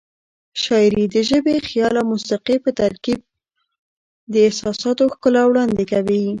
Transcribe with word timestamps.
شاعري 0.63 1.05
د 1.13 1.15
ژبې، 1.29 1.55
خیال 1.67 1.93
او 1.99 2.05
موسيقۍ 2.13 2.57
په 2.65 2.71
ترکیب 2.81 3.19
د 4.33 4.35
احساساتو 4.47 5.03
ښکلا 5.13 5.41
وړاندې 5.47 5.83
کوي. 5.91 6.21